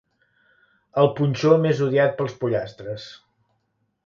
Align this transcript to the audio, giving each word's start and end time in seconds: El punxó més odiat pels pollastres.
El 1.01 1.09
punxó 1.19 1.53
més 1.67 1.83
odiat 1.89 2.17
pels 2.23 2.35
pollastres. 2.41 3.07